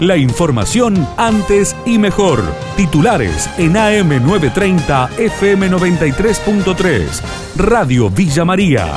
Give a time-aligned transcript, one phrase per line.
[0.00, 2.40] La información antes y mejor.
[2.76, 7.22] Titulares en AM930 FM93.3.
[7.56, 8.92] Radio Villa María.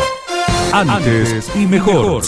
[0.73, 2.23] Antes y mejor.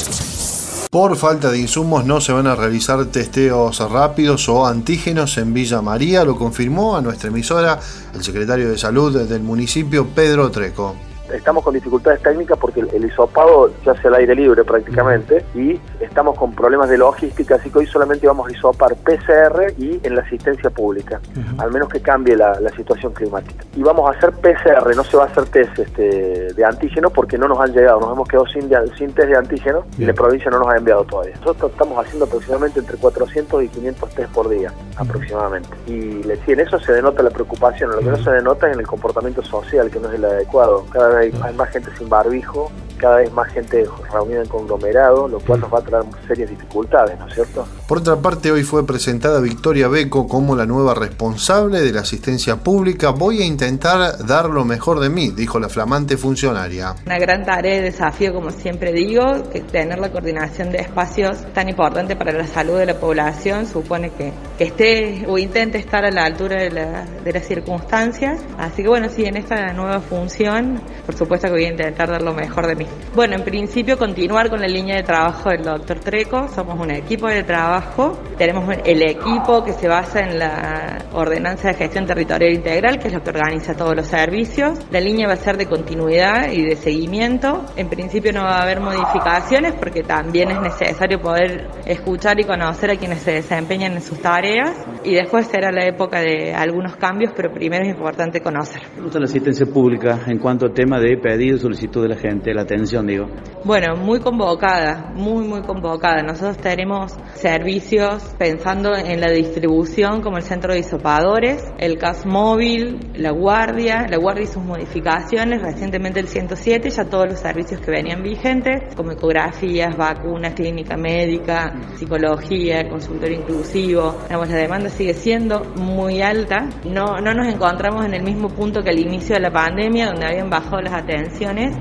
[0.91, 5.81] Por falta de insumos no se van a realizar testeos rápidos o antígenos en Villa
[5.81, 7.79] María, lo confirmó a nuestra emisora
[8.13, 10.95] el secretario de Salud del municipio, Pedro Treco
[11.33, 16.37] estamos con dificultades técnicas porque el, hisopado ya hace al aire libre prácticamente y estamos
[16.37, 20.21] con problemas de logística, así que hoy solamente vamos a hisopar PCR y en la
[20.21, 21.19] asistencia pública,
[21.57, 23.65] al menos que cambie la, situación climática.
[23.75, 27.37] Y vamos a hacer PCR, no se va a hacer test este, de antígeno porque
[27.37, 30.51] no nos han llegado, nos hemos quedado sin, sin test de antígeno y la provincia
[30.51, 31.35] no nos ha enviado todavía.
[31.39, 35.69] Nosotros estamos haciendo aproximadamente entre 400 y 500 test por día, aproximadamente.
[35.87, 38.79] Y sí, en eso se denota la preocupación, lo que no se denota es en
[38.79, 40.85] el comportamiento social, que no es el adecuado.
[40.91, 45.39] Cada vez hay más gente sin barbijo, cada vez más gente reunida en conglomerado, lo
[45.39, 47.67] cual nos va a traer serias dificultades, ¿no es cierto?
[47.87, 52.57] Por otra parte, hoy fue presentada Victoria Beco como la nueva responsable de la asistencia
[52.57, 53.09] pública.
[53.09, 56.95] Voy a intentar dar lo mejor de mí, dijo la flamante funcionaria.
[57.05, 61.69] Una gran tarea y desafío, como siempre digo, que tener la coordinación de espacios tan
[61.69, 66.11] importante para la salud de la población supone que, que esté o intente estar a
[66.11, 68.39] la altura de, de las circunstancias.
[68.57, 72.21] Así que bueno, sí, en esta nueva función, por supuesto que voy a intentar dar
[72.21, 72.85] lo mejor de mí.
[73.15, 77.27] Bueno, en principio continuar con la línea de trabajo del doctor Treco, somos un equipo
[77.27, 82.99] de trabajo, tenemos el equipo que se basa en la ordenanza de gestión territorial integral,
[82.99, 86.51] que es lo que organiza todos los servicios, la línea va a ser de continuidad
[86.51, 91.67] y de seguimiento, en principio no va a haber modificaciones porque también es necesario poder
[91.85, 96.21] escuchar y conocer a quienes se desempeñan en sus tareas y después será la época
[96.21, 98.81] de algunos cambios, pero primero es importante conocer.
[98.95, 102.17] ¿Cómo está la asistencia pública en cuanto a tema de pedido y solicitud de la
[102.17, 102.99] gente, la atención?
[103.07, 103.27] digo?
[103.63, 106.23] Bueno, muy convocada, muy, muy convocada.
[106.23, 112.97] Nosotros tenemos servicios pensando en la distribución como el centro de isopadores, el CAS móvil,
[113.13, 117.91] la guardia, la guardia y sus modificaciones, recientemente el 107, ya todos los servicios que
[117.91, 124.17] venían vigentes, como ecografías, vacunas, clínica médica, psicología, consultorio inclusivo.
[124.27, 126.67] la demanda sigue siendo muy alta.
[126.83, 130.25] No, no nos encontramos en el mismo punto que al inicio de la pandemia, donde
[130.25, 131.77] habían bajado las atenciones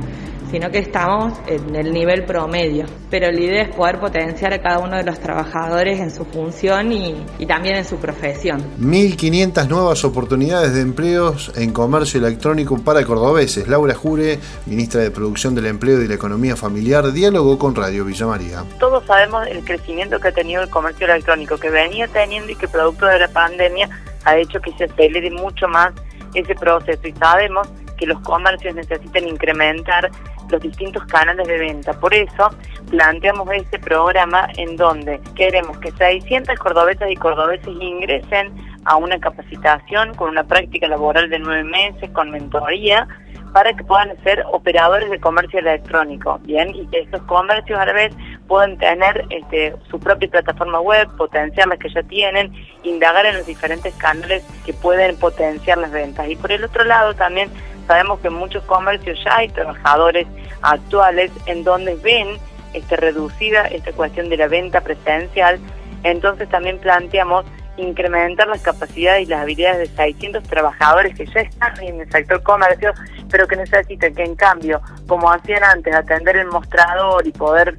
[0.51, 2.87] sino que estamos en el nivel promedio.
[3.11, 6.93] Pero la idea es poder potenciar a cada uno de los trabajadores en su función
[6.93, 8.63] y, también en su profesión.
[8.81, 13.69] 1.500 nuevas oportunidades de empleos en comercio electrónico para cordobeses.
[13.69, 18.27] Laura Jure, ministra de Producción del Empleo y la Economía Familiar, dialogó con Radio Villa
[18.27, 18.65] María.
[18.79, 22.69] Todos sabemos el crecimiento que ha tenido el comercio electrónico, que venía teniendo y que
[22.69, 23.89] producto de la pandemia
[24.25, 25.93] ha hecho que se acelere mucho más
[26.35, 30.11] ese proceso y sabemos que los comercios necesitan incrementar
[30.51, 31.93] los distintos canales de venta.
[32.01, 32.51] Por eso
[32.91, 38.55] planteamos este programa en donde queremos que 600 cordobesas y cordobeses ingresen
[38.85, 43.07] a una capacitación con una práctica laboral de nueve meses, con mentoría,
[43.53, 46.75] para que puedan ser operadores de comercio electrónico, ¿bien?
[46.75, 48.15] Y que estos comercios a la vez
[48.47, 53.47] puedan tener este, su propia plataforma web, potenciar las que ya tienen, indagar en los
[53.47, 56.29] diferentes canales que pueden potenciar las ventas.
[56.29, 57.51] Y por el otro lado también
[57.89, 60.29] sabemos que en muchos comercios ya hay trabajadores
[60.63, 62.37] actuales en donde ven
[62.75, 65.59] este, reducida esta cuestión de la venta presencial,
[66.05, 67.45] entonces también planteamos
[67.79, 72.43] incrementar las capacidades y las habilidades de 600 trabajadores que ya están en el sector
[72.43, 72.93] comercio,
[73.31, 77.79] pero que necesitan que en cambio, como hacían antes, atender el mostrador y poder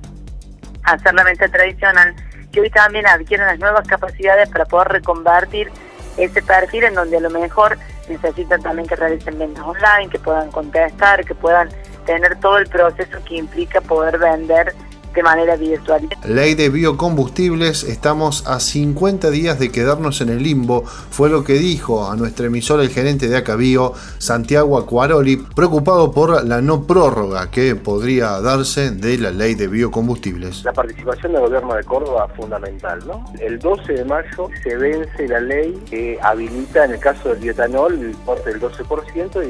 [0.84, 2.16] hacer la venta tradicional,
[2.52, 5.70] que hoy también adquieran las nuevas capacidades para poder reconvertir
[6.18, 7.78] ese perfil en donde a lo mejor
[8.10, 11.70] necesitan también que realicen ventas online, que puedan contestar, que puedan
[12.06, 14.74] tener todo el proceso que implica poder vender
[15.14, 16.08] de manera virtual.
[16.26, 21.54] Ley de biocombustibles, estamos a 50 días de quedarnos en el limbo, fue lo que
[21.54, 27.52] dijo a nuestra emisora el gerente de Acabío, Santiago Acuaroli, preocupado por la no prórroga
[27.52, 30.64] que podría darse de la ley de biocombustibles.
[30.64, 33.26] La participación del gobierno de Córdoba es fundamental, ¿no?
[33.40, 37.94] El 12 de mayo se vence la ley que habilita en el caso del biotanol
[37.94, 39.44] el corte del 12%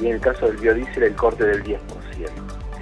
[0.00, 1.78] y, en el caso del biodiesel el corte del 10%.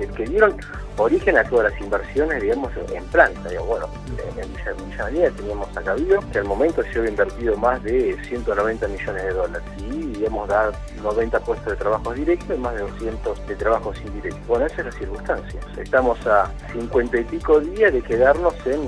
[0.00, 0.56] Es que dieron
[0.96, 3.48] origen a todas las inversiones, digamos, en planta.
[3.66, 3.88] bueno,
[4.36, 5.94] en Villa, Villa teníamos acá
[6.32, 10.72] que al momento se había invertido más de 190 millones de dólares y, digamos, da
[11.02, 14.46] 90 puestos de trabajo directos y más de 200 de trabajos indirectos.
[14.46, 15.60] Bueno, esa es la circunstancia.
[15.76, 18.82] Estamos a 50 y pico días de quedarnos en,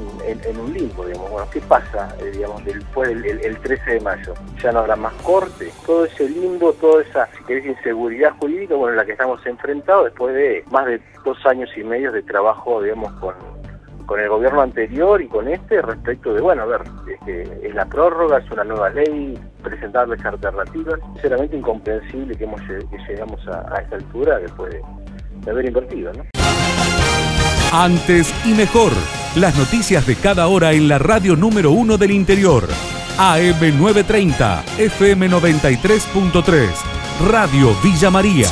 [0.58, 1.30] un limbo, digamos.
[1.30, 4.34] Bueno, ¿qué pasa, eh, digamos, después del el, 13 de mayo?
[4.62, 5.72] Ya no habrá más corte.
[5.86, 10.06] Todo ese limbo, toda esa, si querés, inseguridad jurídica, bueno, en la que estamos enfrentados
[10.06, 13.34] después de más de dos años y medio de trabajo, digamos, con,
[14.06, 17.86] con el gobierno anterior y con este respecto de, bueno, a ver, este, es la
[17.86, 21.00] prórroga, es una nueva ley, presentarles alternativas.
[21.14, 26.12] Sinceramente incomprensible que, hemos, que llegamos a, esta altura después de, haber invertido.
[27.72, 28.92] Antes y mejor.
[29.36, 32.64] Las noticias de cada hora en la radio número uno del interior.
[33.18, 36.68] AM930, FM93.3,
[37.28, 38.48] Radio Villa María.